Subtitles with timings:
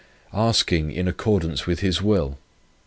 [0.33, 2.39] Asking in accordance with His will.